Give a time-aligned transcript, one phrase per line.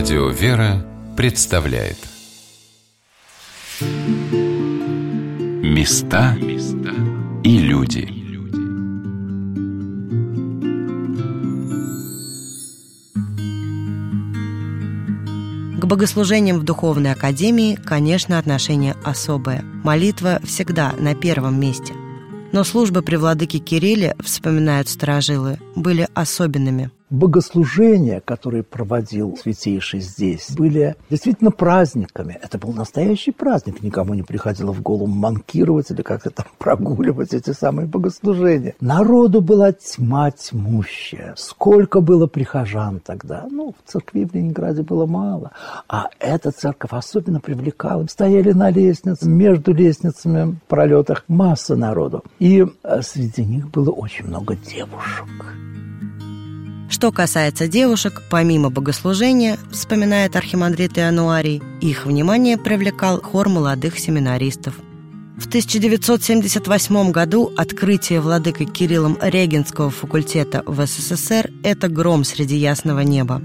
[0.00, 0.82] Радио «Вера»
[1.14, 1.98] представляет
[5.62, 6.34] Места
[7.44, 8.08] и люди
[15.78, 19.62] К богослужениям в Духовной Академии, конечно, отношение особое.
[19.84, 21.92] Молитва всегда на первом месте.
[22.52, 30.96] Но службы при владыке Кирилле, вспоминают сторожилы, были особенными– богослужения, которые проводил Святейший здесь, были
[31.10, 32.38] действительно праздниками.
[32.42, 33.82] Это был настоящий праздник.
[33.82, 38.74] Никому не приходило в голову манкировать или как-то там прогуливать эти самые богослужения.
[38.80, 41.34] Народу была тьма тьмущая.
[41.36, 43.46] Сколько было прихожан тогда?
[43.50, 45.52] Ну, в церкви в Ленинграде было мало.
[45.88, 48.06] А эта церковь особенно привлекала.
[48.06, 52.22] Стояли на лестнице, между лестницами, в пролетах масса народу.
[52.38, 52.64] И
[53.02, 55.28] среди них было очень много девушек.
[56.90, 64.74] Что касается девушек, помимо богослужения, вспоминает архимандрит Иануарий, их внимание привлекал хор молодых семинаристов.
[65.38, 73.40] В 1978 году открытие владыкой Кириллом Регенского факультета в СССР– это гром среди ясного неба.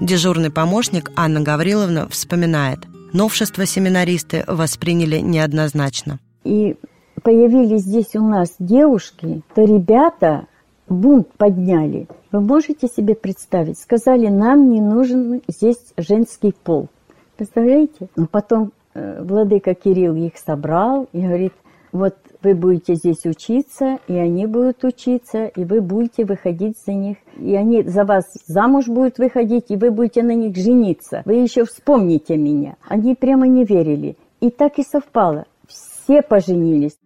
[0.00, 2.80] Дежурный помощник Анна Гавриловна вспоминает,
[3.12, 6.18] новшества семинаристы восприняли неоднозначно.
[6.42, 6.74] И
[7.22, 10.48] появились здесь у нас девушки, то ребята
[10.88, 12.08] бунт подняли.
[12.32, 13.78] Вы можете себе представить?
[13.78, 16.88] Сказали, нам не нужен здесь женский пол.
[17.36, 18.08] Представляете?
[18.16, 21.52] Но потом э, владыка Кирилл их собрал и говорит,
[21.92, 27.16] вот вы будете здесь учиться, и они будут учиться, и вы будете выходить за них,
[27.38, 31.22] и они за вас замуж будут выходить, и вы будете на них жениться.
[31.24, 32.76] Вы еще вспомните меня.
[32.86, 34.16] Они прямо не верили.
[34.40, 35.46] И так и совпало.
[35.66, 36.96] Все поженились.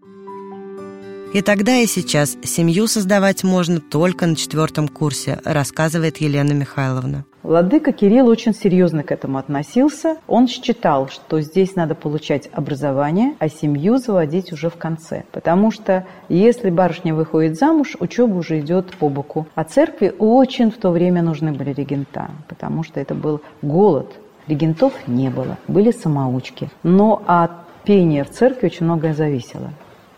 [1.33, 7.25] И тогда и сейчас семью создавать можно только на четвертом курсе, рассказывает Елена Михайловна.
[7.43, 10.19] Владыка Кирилл очень серьезно к этому относился.
[10.27, 15.25] Он считал, что здесь надо получать образование, а семью заводить уже в конце.
[15.33, 19.47] Потому что если барышня выходит замуж, учеба уже идет по боку.
[19.55, 24.13] А церкви очень в то время нужны были регента, потому что это был голод.
[24.48, 26.69] Регентов не было, были самоучки.
[26.83, 27.53] Но от
[27.85, 29.71] пения в церкви очень многое зависело.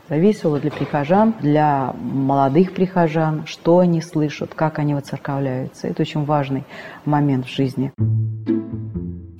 [0.08, 5.86] Зависело для прихожан, для молодых прихожан, что они слышат, как они воцерковляются.
[5.86, 6.64] Это очень важный
[7.06, 7.90] момент в жизни.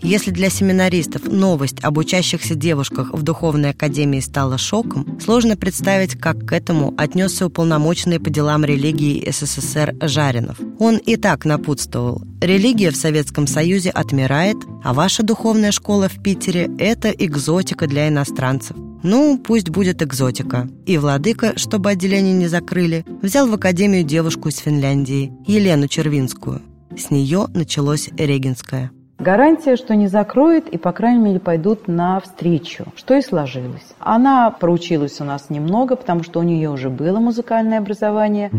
[0.00, 6.44] Если для семинаристов новость об учащихся девушках в Духовной Академии стала шоком, сложно представить, как
[6.46, 10.58] к этому отнесся уполномоченный по делам религии СССР Жаринов.
[10.78, 12.22] Он и так напутствовал.
[12.40, 18.76] Религия в Советском Союзе отмирает, а ваша духовная школа в Питере– это экзотика для иностранцев.
[19.04, 20.66] Ну, пусть будет экзотика.
[20.86, 26.62] И владыка, чтобы отделение не закрыли, взял в академию девушку из Финляндии, Елену Червинскую.
[26.96, 28.92] С нее началось Регинское.
[29.18, 33.92] Гарантия, что не закроют и, по крайней мере, пойдут на встречу, что и сложилось.
[33.98, 38.50] Она проучилась у нас немного, потому что у нее уже было музыкальное образование.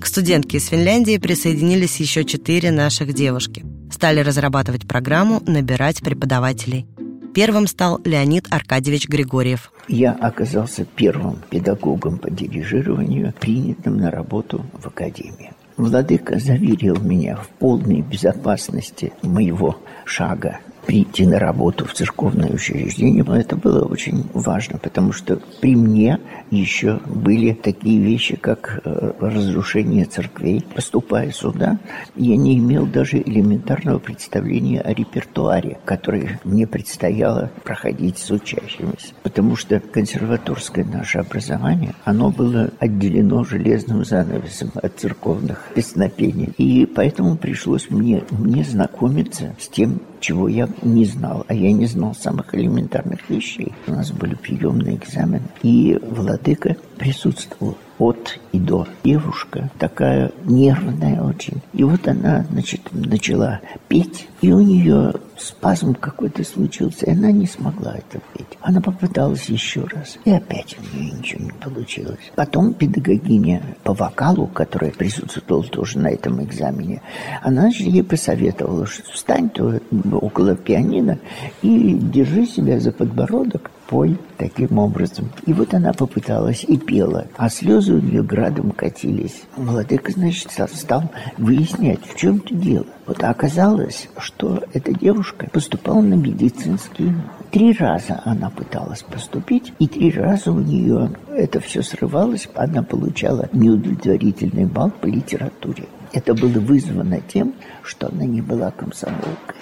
[0.00, 3.64] К студентке из Финляндии присоединились еще четыре наших девушки.
[3.90, 6.86] Стали разрабатывать программу, набирать преподавателей.
[7.34, 9.72] Первым стал Леонид Аркадьевич Григорьев.
[9.88, 15.52] Я оказался первым педагогом по дирижированию, принятым на работу в академии.
[15.76, 23.24] Владыка заверил меня в полной безопасности моего шага прийти на работу в церковное учреждение.
[23.24, 26.18] Но это было очень важно, потому что при мне
[26.50, 30.64] еще были такие вещи, как э, разрушение церквей.
[30.74, 31.78] Поступая сюда,
[32.16, 39.14] я не имел даже элементарного представления о репертуаре, который мне предстояло проходить с учащимися.
[39.22, 46.52] Потому что консерваторское наше образование, оно было отделено железным занавесом от церковных песнопений.
[46.58, 51.84] И поэтому пришлось мне, мне знакомиться с тем, чего я не знал, а я не
[51.84, 53.72] знал самых элементарных вещей.
[53.86, 58.86] У нас были приемные экзамены, и владыка присутствовал от и до.
[59.04, 61.60] Девушка такая нервная очень.
[61.72, 67.46] И вот она, значит, начала петь, и у нее спазм какой-то случился, и она не
[67.46, 68.58] смогла это петь.
[68.60, 72.32] Она попыталась еще раз, и опять у нее ничего не получилось.
[72.34, 77.02] Потом педагогиня по вокалу, которая присутствовала тоже на этом экзамене,
[77.42, 79.80] она же ей посоветовала, что встань то
[80.12, 81.18] около пианино
[81.62, 85.30] и держи себя за подбородок, пой таким образом.
[85.46, 89.42] И вот она попыталась и пела, а слезы у нее градом катились.
[89.56, 92.86] Владыка, значит, стал выяснять, в чем-то дело.
[93.06, 97.12] Вот оказалось, что эта девушка поступала на медицинский
[97.54, 102.48] Три раза она пыталась поступить, и три раза у нее это все срывалось.
[102.56, 105.84] Она получала неудовлетворительный балл по литературе.
[106.12, 107.54] Это было вызвано тем,
[107.84, 109.54] что она не была комсомолкой.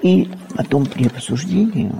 [0.00, 1.92] И потом при обсуждении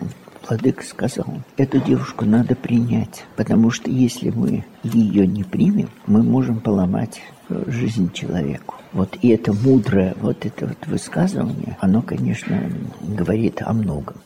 [0.49, 1.27] Владыка сказал,
[1.57, 7.65] эту девушку надо принять, потому что если мы ее не примем, мы можем поломать э,
[7.67, 8.77] жизнь человеку.
[8.93, 12.71] Вот и это мудрое, вот это вот высказывание, оно, конечно,
[13.03, 14.17] говорит о многом.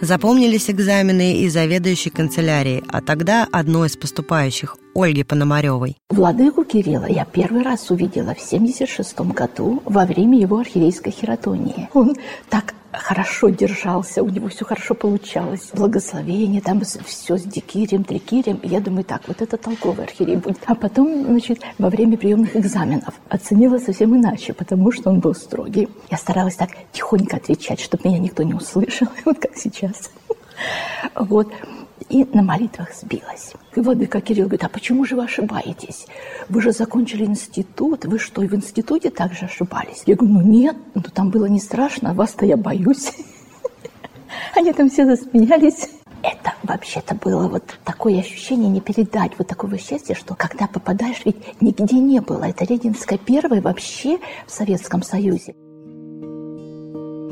[0.00, 5.98] Запомнились экзамены и заведующей канцелярии, а тогда одной из поступающих, Ольги Пономаревой.
[6.08, 11.90] Владыку Кирилла я первый раз увидела в 76 году во время его архиерейской хератонии.
[11.92, 12.16] Он
[12.48, 15.70] так хорошо держался, у него все хорошо получалось.
[15.72, 18.56] Благословение, там все с дикирем, трикирем.
[18.56, 20.58] И я думаю, так, вот это толковый архиерей будет.
[20.66, 25.88] А потом, значит, во время приемных экзаменов оценила совсем иначе, потому что он был строгий.
[26.10, 30.10] Я старалась так тихонько отвечать, чтобы меня никто не услышал, вот как сейчас.
[31.14, 31.52] Вот
[32.10, 33.54] и на молитвах сбилась.
[33.74, 36.06] И владыка Кирилл говорит, а почему же вы ошибаетесь?
[36.48, 40.02] Вы же закончили институт, вы что, и в институте также ошибались?
[40.06, 43.12] Я говорю, ну нет, ну там было не страшно, а вас-то я боюсь.
[44.54, 45.88] Они там все засмеялись.
[46.22, 51.36] Это вообще-то было вот такое ощущение не передать, вот такого счастья, что когда попадаешь, ведь
[51.62, 52.44] нигде не было.
[52.44, 55.54] Это Рединская первая вообще в Советском Союзе.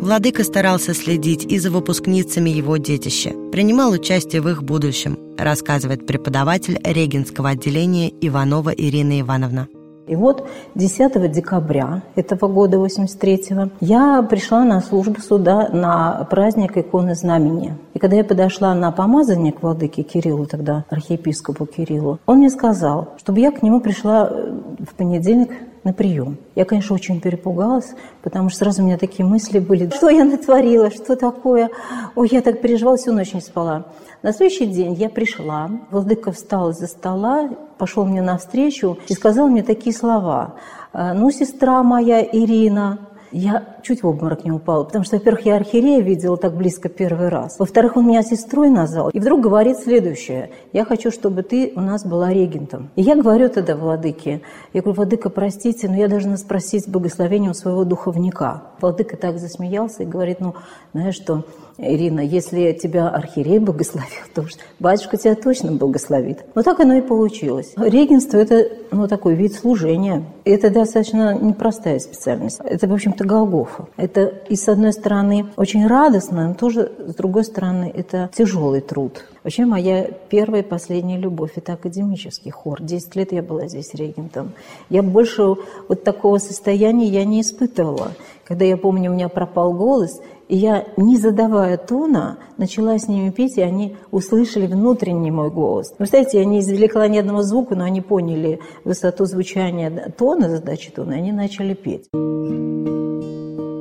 [0.00, 6.78] Владыка старался следить и за выпускницами его детища, принимал участие в их будущем, рассказывает преподаватель
[6.84, 9.66] Регинского отделения Иванова Ирина Ивановна.
[10.06, 17.14] И вот 10 декабря этого года, 83-го, я пришла на службу суда на праздник иконы
[17.14, 17.76] знамени.
[17.92, 23.16] И когда я подошла на помазание к владыке Кириллу, тогда архиепископу Кириллу, он мне сказал,
[23.18, 24.56] чтобы я к нему пришла э,
[24.88, 25.50] в понедельник
[25.84, 26.38] на прием.
[26.54, 27.92] Я, конечно, очень перепугалась,
[28.22, 31.70] потому что сразу у меня такие мысли были, что я натворила, что такое.
[32.14, 33.86] Ой, я так переживала, всю ночь не спала.
[34.22, 39.62] На следующий день я пришла, Владыка встал из-за стола, пошел мне навстречу и сказал мне
[39.62, 40.54] такие слова.
[40.92, 42.98] «Ну, сестра моя Ирина,
[43.32, 47.28] я чуть в обморок не упала, потому что, во-первых, я архиерея видела так близко первый
[47.28, 47.58] раз.
[47.58, 49.10] Во-вторых, он меня сестрой назвал.
[49.10, 50.50] И вдруг говорит следующее.
[50.72, 52.90] Я хочу, чтобы ты у нас была регентом.
[52.96, 54.42] И я говорю тогда владыке,
[54.72, 58.62] я говорю, владыка, простите, но я должна спросить благословение у своего духовника.
[58.80, 60.54] Владыка так засмеялся и говорит, ну,
[60.92, 61.44] знаешь что,
[61.78, 64.44] Ирина, если тебя архиерей благословил, то
[64.80, 66.44] батюшка тебя точно благословит.
[66.56, 67.72] Но так оно и получилось.
[67.76, 70.24] Регенство– это ну, такой вид служения.
[70.44, 72.58] Это достаточно непростая специальность.
[72.64, 73.86] Это, в общем-то, Голгофа.
[73.96, 79.24] Это, и с одной стороны, очень радостно, но тоже, с другой стороны, это тяжелый труд.
[79.44, 82.82] Вообще, моя первая и последняя любовь– это академический хор.
[82.82, 84.52] Десять лет я была здесь регентом.
[84.90, 85.54] Я больше
[85.88, 88.12] вот такого состояния я не испытывала.
[88.44, 93.58] Когда я помню, у меня пропал голос– я, не задавая тона, начала с ними петь,
[93.58, 95.92] и они услышали внутренний мой голос.
[95.96, 101.12] Представляете, я не извлекла ни одного звука, но они поняли высоту звучания тона, задачи тона,
[101.12, 102.08] и они начали петь.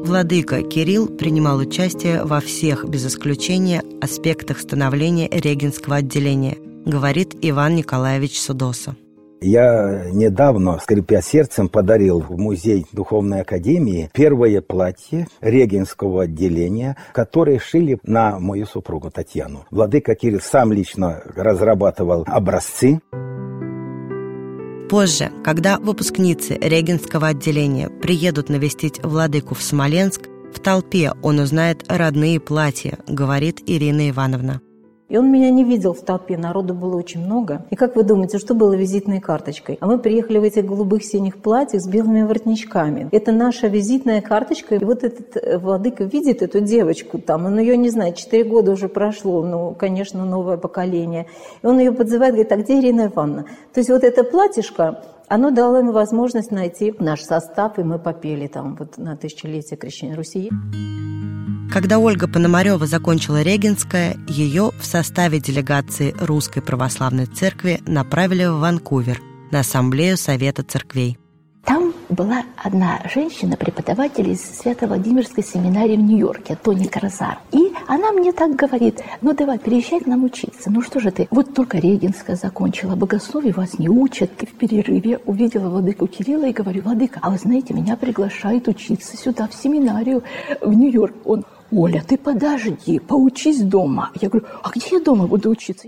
[0.08, 8.40] Владыка Кирилл принимал участие во всех, без исключения, аспектах становления регенского отделения, говорит Иван Николаевич
[8.40, 8.96] Судоса.
[9.42, 18.00] Я недавно, скрипя сердцем, подарил в музей Духовной Академии первое платье регенского отделения, которое шили
[18.04, 19.66] на мою супругу Татьяну.
[19.69, 23.00] Владыка Кирилл сам лично разрабатывал образцы.
[24.89, 32.39] Позже, когда выпускницы регенского отделения приедут навестить владыку в Смоленск, в толпе он узнает родные
[32.39, 34.62] платья, говорит Ирина Ивановна.
[35.10, 37.66] И он меня не видел в толпе, народу было очень много.
[37.70, 39.78] И как вы думаете, что было визитной карточкой?
[39.80, 43.08] А мы приехали в этих голубых синих платьях с белыми воротничками.
[43.14, 44.76] Это наша визитная карточка.
[44.76, 48.72] И вот этот э, владыка видит эту девочку там, он ее не знает, четыре года
[48.72, 51.28] уже прошло, ну, конечно, новое поколение.
[51.64, 53.46] И он ее подзывает, говорит, а где Ирина Ивановна?
[53.74, 58.48] То есть вот это платьишко, оно дало ему возможность найти наш состав, и мы попели
[58.48, 60.50] там вот на тысячелетие крещения Руси.
[61.71, 69.21] Когда Ольга Пономарева закончила Регенское, ее в составе делегации Русской Православной Церкви направили в Ванкувер
[69.51, 71.17] на Ассамблею Совета Церквей.
[71.65, 77.39] Там была одна женщина, преподаватель из Свято-Владимирской семинарии в Нью-Йорке, Тони Каразар.
[77.51, 80.71] И она мне так говорит, ну давай, переезжай к нам учиться.
[80.71, 84.31] Ну что же ты, вот только Регенская закончила, богословие вас не учат.
[84.41, 89.17] И в перерыве увидела владыку Кирилла и говорю, владыка, а вы знаете, меня приглашают учиться
[89.17, 90.24] сюда, в семинарию
[90.62, 91.15] в Нью-Йорк.
[91.25, 94.12] Он, Оля, ты подожди, поучись дома.
[94.21, 95.88] Я говорю, а где я дома буду учиться?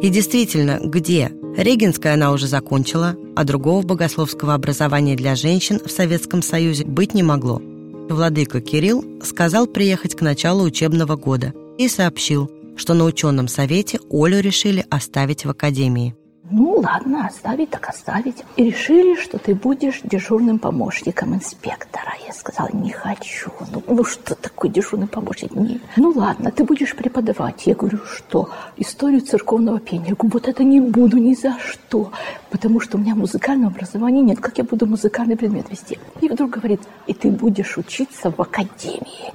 [0.00, 1.32] И действительно, где?
[1.56, 7.22] Регенская она уже закончила, а другого богословского образования для женщин в Советском Союзе быть не
[7.22, 7.60] могло.
[8.08, 14.40] Владыка Кирилл сказал приехать к началу учебного года и сообщил, что на ученом совете Олю
[14.40, 16.14] решили оставить в академии.
[16.50, 18.44] Ну, ладно, оставить так оставить.
[18.56, 22.14] И решили, что ты будешь дежурным помощником инспектора.
[22.26, 23.50] Я сказала, не хочу.
[23.72, 25.54] Ну, ну что такое дежурный помощник?
[25.54, 25.80] Не.
[25.96, 27.66] Ну, ладно, ты будешь преподавать.
[27.66, 28.50] Я говорю, что?
[28.76, 30.08] Историю церковного пения.
[30.08, 32.12] Я говорю, вот это не буду ни за что.
[32.50, 34.40] Потому что у меня музыкального образования нет.
[34.40, 35.98] Как я буду музыкальный предмет вести?
[36.20, 39.32] И вдруг говорит, и ты будешь учиться в академии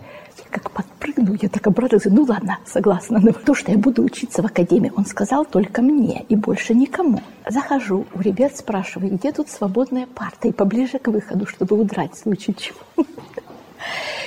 [0.54, 2.06] как подпрыгнул, я так обрадовалась.
[2.06, 3.20] Ну ладно, согласна.
[3.20, 7.22] Но то, что я буду учиться в академии, он сказал только мне и больше никому.
[7.50, 12.20] Захожу, у ребят спрашиваю, где тут свободная парта и поближе к выходу, чтобы удрать в
[12.20, 12.80] случае чего.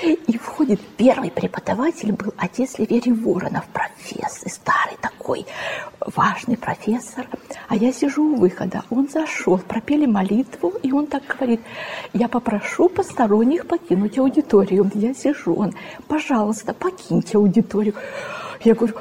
[0.02, 5.46] И входит первый преподаватель, был отец Ливерий Воронов, профессор, старый такой
[6.00, 7.26] важный профессор.
[7.68, 11.60] А я сижу у выхода, он зашел, пропели молитву, и он так говорит,
[12.12, 14.90] я попрошу посторонних покинуть аудиторию.
[14.94, 15.74] Я сижу, он,
[16.06, 17.94] пожалуйста, покиньте аудиторию.
[18.62, 18.94] Я говорю,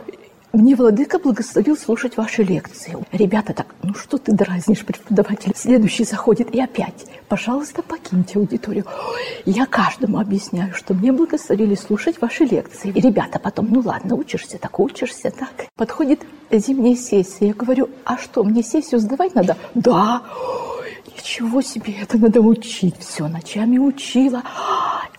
[0.56, 2.98] мне владыка благословил слушать ваши лекции.
[3.12, 5.54] Ребята так, ну что ты дразнишь преподавателя?
[5.56, 8.86] Следующий заходит и опять, пожалуйста, покиньте аудиторию.
[9.46, 12.92] Я каждому объясняю, что мне благословили слушать ваши лекции.
[12.92, 15.68] И ребята потом, ну ладно, учишься так, учишься так.
[15.76, 16.22] Подходит
[16.52, 17.48] зимняя сессия.
[17.48, 19.58] Я говорю, а что, мне сессию сдавать надо?
[19.74, 20.24] Да.
[21.18, 22.96] Ничего себе, это надо учить.
[23.00, 24.42] Все, ночами учила.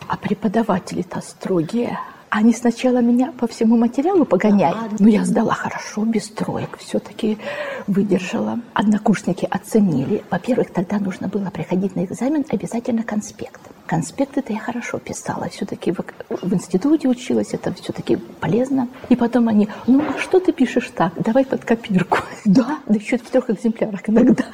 [0.09, 1.99] А преподаватели-то строгие.
[2.37, 5.01] Они сначала меня по всему материалу погоняют.
[5.01, 6.77] Но ну, я сдала хорошо, без троек.
[6.79, 7.39] Все-таки
[7.87, 8.61] выдержала.
[8.75, 10.23] Однокурсники оценили.
[10.31, 13.63] Во-первых, тогда нужно было приходить на экзамен обязательно конспект.
[13.87, 15.49] Конспекты-то я хорошо писала.
[15.49, 18.89] Все-таки в, в институте училась, это все-таки полезно.
[19.09, 21.15] И потом они, ну а что ты пишешь так?
[21.17, 22.19] Давай под копирку.
[22.45, 24.45] Да, да еще в трех экземплярах иногда.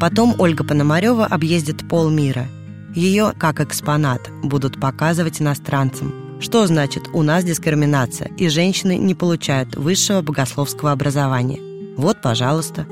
[0.00, 2.46] Потом Ольга Пономарева объездит полмира–
[2.98, 6.40] ее, как экспонат, будут показывать иностранцам.
[6.40, 11.60] Что значит «у нас дискриминация» и женщины не получают высшего богословского образования?
[11.96, 12.86] Вот, пожалуйста.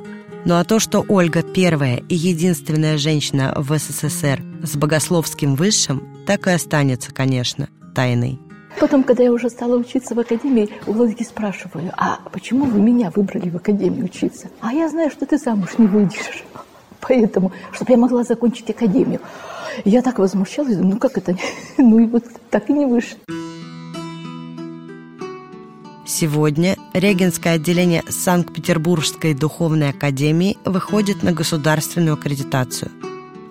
[0.44, 6.46] Ну а то, что Ольга первая и единственная женщина в СССР с богословским высшим, так
[6.46, 8.38] и останется, конечно, тайной.
[8.78, 13.10] Потом, когда я уже стала учиться в академии, у Владыки спрашиваю, а почему вы меня
[13.14, 14.48] выбрали в академию учиться?
[14.60, 16.44] А я знаю, что ты замуж не выйдешь.
[17.00, 19.20] Поэтому, чтобы я могла закончить академию.
[19.84, 21.36] Я так возмущалась, ну как это?
[21.78, 23.18] Ну и вот так и не вышло.
[26.06, 32.90] Сегодня Регенское отделение Санкт-Петербургской духовной академии выходит на государственную аккредитацию.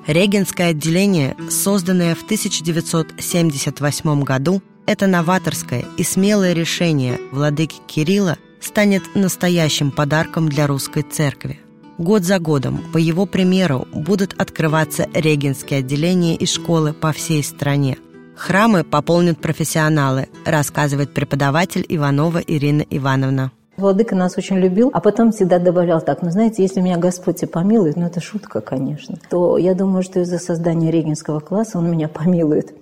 [0.07, 9.91] Регенское отделение, созданное в 1978 году, это новаторское и смелое решение владыки Кирилла станет настоящим
[9.91, 11.59] подарком для русской церкви.
[11.97, 17.97] Год за годом, по его примеру, будут открываться регенские отделения и школы по всей стране.
[18.35, 23.51] Храмы пополнят профессионалы, рассказывает преподаватель Иванова Ирина Ивановна.
[23.77, 27.45] Владыка нас очень любил, а потом всегда добавлял так, ну знаете, если меня Господь и
[27.45, 32.09] помилует, ну это шутка, конечно, то я думаю, что из-за создания регенского класса он меня
[32.09, 32.73] помилует.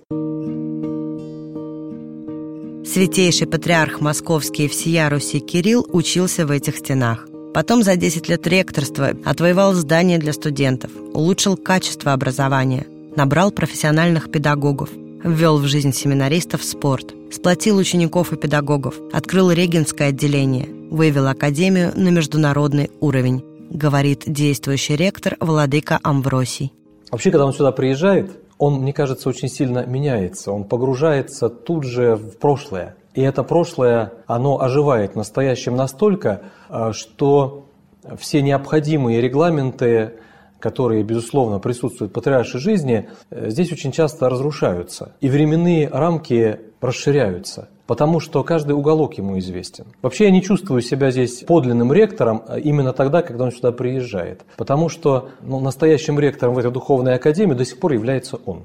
[2.84, 7.28] Святейший патриарх московский всея Руси Кирилл учился в этих стенах.
[7.54, 12.84] Потом за 10 лет ректорства отвоевал здание для студентов, улучшил качество образования,
[13.14, 14.90] набрал профессиональных педагогов,
[15.22, 22.08] ввел в жизнь семинаристов спорт, сплотил учеников и педагогов, открыл регенское отделение, вывел академию на
[22.08, 26.72] международный уровень, говорит действующий ректор Владыка Амвросий.
[27.12, 30.50] Вообще, когда он сюда приезжает, он, мне кажется, очень сильно меняется.
[30.50, 32.96] Он погружается тут же в прошлое.
[33.14, 37.66] И это прошлое, оно оживает настоящим настолько, э, что
[38.18, 40.14] все необходимые регламенты,
[40.58, 45.14] которые, безусловно, присутствуют в патриаршей жизни, э, здесь очень часто разрушаются.
[45.20, 49.86] И временные рамки расширяются, потому что каждый уголок ему известен.
[50.02, 54.44] Вообще я не чувствую себя здесь подлинным ректором э, именно тогда, когда он сюда приезжает,
[54.56, 58.64] потому что ну, настоящим ректором в этой духовной академии до сих пор является он.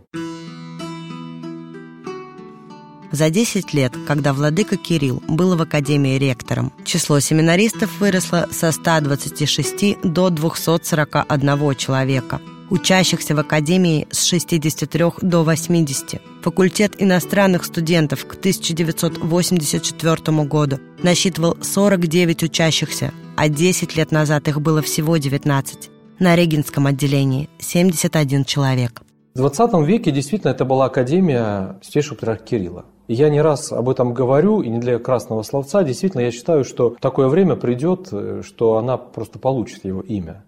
[3.12, 9.98] За 10 лет, когда владыка Кирилл был в Академии ректором, число семинаристов выросло со 126
[10.04, 12.39] до 241 человека,
[12.70, 16.22] учащихся в Академии с 63 до 80.
[16.44, 24.84] Факультет иностранных студентов к 1984 году насчитывал 49 учащихся, а 10 лет назад их было
[24.84, 25.89] всего 19.
[26.20, 29.01] На Регинском отделении 71 человек.
[29.34, 32.86] В 20 веке действительно это была Академия Святейшего Патриарха Кирилла.
[33.10, 35.82] Я не раз об этом говорю, и не для красного словца.
[35.82, 40.44] Действительно, я считаю, что такое время придет, э, что она просто получит его имя.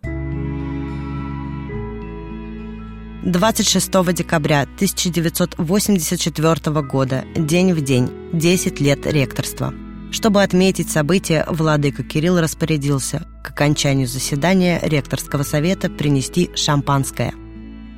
[3.23, 9.73] 26 декабря 1984 года, день в день, 10 лет ректорства.
[10.11, 17.33] Чтобы отметить событие, владыка Кирилл распорядился к окончанию заседания ректорского совета принести шампанское.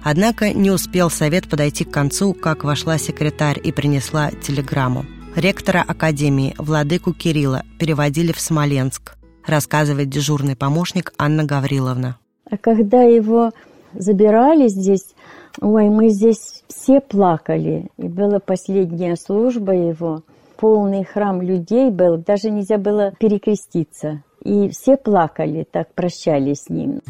[0.03, 5.05] Однако не успел совет подойти к концу, как вошла секретарь и принесла телеграмму.
[5.35, 9.15] Ректора академии, владыку Кирилла, переводили в Смоленск,
[9.47, 12.17] рассказывает дежурный помощник Анна Гавриловна.
[12.49, 13.51] А когда его
[13.93, 15.15] забирали здесь,
[15.59, 17.87] ой, мы здесь все плакали.
[17.97, 20.23] И была последняя служба его.
[20.57, 24.21] Полный храм людей был, даже нельзя было перекреститься.
[24.43, 27.01] И все плакали, так прощались с ним.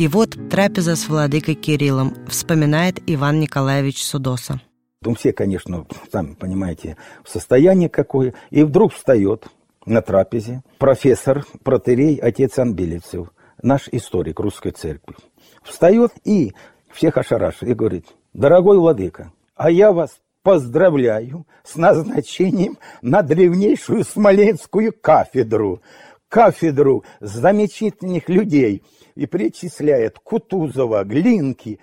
[0.00, 4.58] И вот трапеза с владыкой Кириллом, вспоминает Иван Николаевич Судоса.
[5.02, 8.32] Ну, все, конечно, сами понимаете, в состоянии какое.
[8.48, 9.48] И вдруг встает
[9.84, 13.28] на трапезе профессор, протерей, отец Анбелевцев,
[13.62, 15.16] наш историк русской церкви
[15.64, 16.54] встает и
[16.90, 24.94] всех ошарашивает и говорит, дорогой владыка, а я вас поздравляю с назначением на древнейшую Смоленскую
[24.98, 25.82] кафедру,
[26.30, 28.82] кафедру замечательных людей,
[29.16, 31.78] и перечисляет Кутузова, Глинки.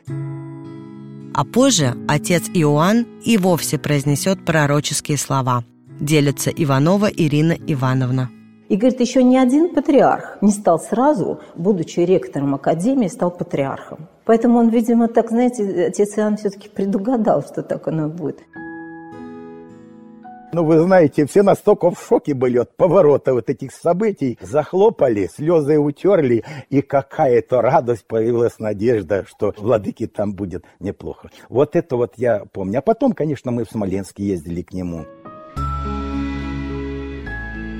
[1.35, 5.63] А позже отец Иоанн и вовсе произнесет пророческие слова.
[5.99, 8.31] Делится Иванова Ирина Ивановна.
[8.69, 14.07] И говорит, еще ни один патриарх не стал сразу, будучи ректором академии, стал патриархом.
[14.25, 18.39] Поэтому он, видимо, так, знаете, отец Иоанн все-таки предугадал, что так оно будет.
[20.53, 24.37] Ну, вы знаете, все настолько в шоке были от поворота вот этих событий.
[24.41, 31.29] Захлопали, слезы утерли, и какая-то радость появилась, надежда, что владыки там будет неплохо.
[31.49, 32.79] Вот это вот я помню.
[32.79, 35.05] А потом, конечно, мы в Смоленск ездили к нему.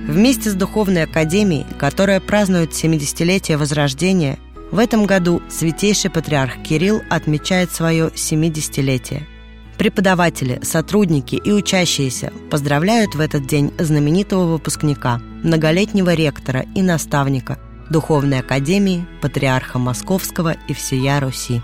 [0.07, 4.39] Вместе с Духовной Академией, которая празднует 70-летие Возрождения,
[4.71, 9.36] в этом году Святейший Патриарх Кирилл отмечает свое 70-летие.
[9.77, 17.59] Преподаватели, сотрудники и учащиеся поздравляют в этот день знаменитого выпускника, многолетнего ректора и наставника
[17.91, 21.61] Духовной Академии, Патриарха Московского и всея Руси.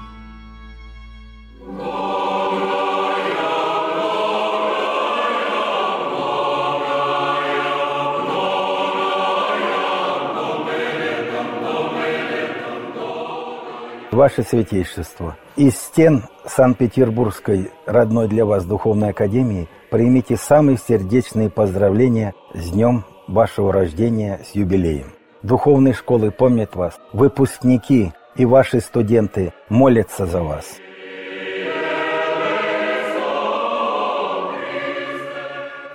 [14.13, 22.71] Ваше Святейшество, из стен Санкт-Петербургской родной для вас Духовной Академии примите самые сердечные поздравления с
[22.71, 25.13] днем вашего рождения, с юбилеем.
[25.41, 30.65] Духовные школы помнят вас, выпускники и ваши студенты молятся за вас–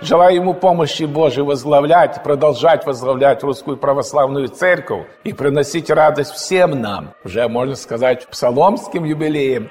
[0.01, 7.13] Желаю ему помощи Божией возглавлять, продолжать возглавлять Русскую Православную Церковь и приносить радость всем нам,
[7.25, 9.69] уже, можно сказать, псаломским юбилеем.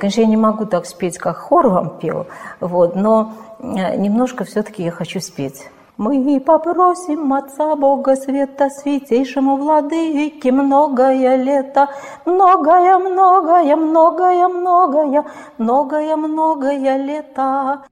[0.00, 2.26] Конечно, я не могу так спеть, как хор вам пел,
[2.58, 5.68] вот, но э, немножко все-таки я хочу спеть.
[5.98, 11.88] Мы попросим Отца Бога Света, Святейшему Владыке, многое лето,
[12.24, 15.24] многое, многое, многое, многое,
[15.58, 17.82] многое, многое лето.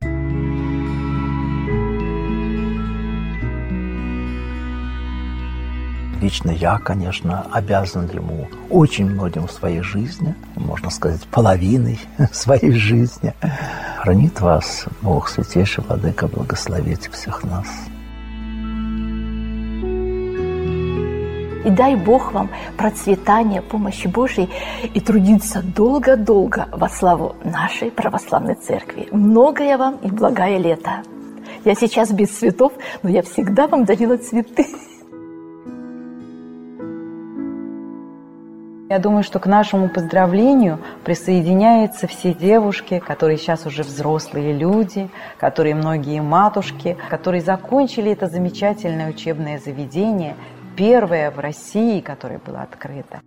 [6.22, 11.98] Лично я, конечно, обязан ему очень многим в своей жизни, можно сказать, половиной
[12.32, 13.34] своей жизни.
[13.98, 17.66] Хранит вас Бог, Святейший Владыка, благословите всех нас.
[21.66, 24.48] И дай Бог вам процветания, помощи Божьей
[24.94, 29.08] и трудиться долго-долго во славу нашей православной церкви.
[29.10, 31.02] Многое вам и благое лето.
[31.64, 34.64] Я сейчас без цветов, но я всегда вам дарила цветы.
[38.88, 45.74] Я думаю, что к нашему поздравлению присоединяются все девушки, которые сейчас уже взрослые люди, которые
[45.74, 50.36] многие матушки, которые закончили это замечательное учебное заведение
[50.76, 53.20] первое в России, которое было открыто.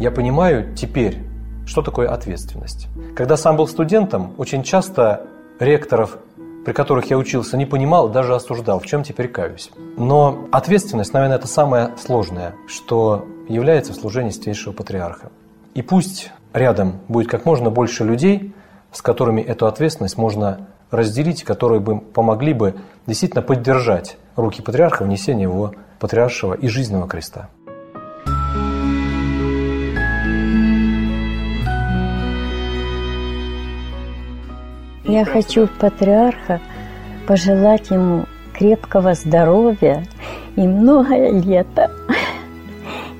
[0.00, 1.18] Я понимаю теперь,
[1.66, 2.88] что такое ответственность.
[3.14, 5.26] Когда сам был студентом, очень часто
[5.60, 6.18] ректоров,
[6.64, 9.70] при которых я учился, не понимал, даже осуждал, в чем теперь каюсь.
[9.96, 15.30] Но ответственность, наверное, это самое сложное, что является в служении Святейшего Патриарха.
[15.74, 18.54] И пусть рядом будет как можно больше людей,
[18.92, 22.76] с которыми эту ответственность можно разделить, которые бы помогли бы
[23.06, 27.48] действительно поддержать руки патриарха в несении его патриаршего и жизненного креста.
[35.04, 36.60] Я хочу патриарха
[37.26, 40.04] пожелать ему крепкого здоровья
[40.56, 41.90] и многое лето.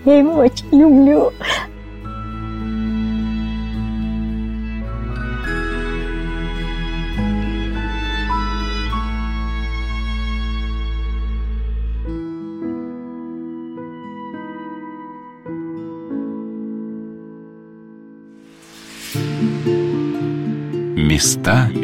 [0.04, 1.32] Я его очень люблю.
[21.22, 21.82] Люди.